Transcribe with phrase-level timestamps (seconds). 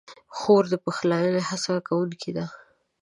[0.37, 2.45] خور د پخلاینې هڅه کوونکې ده.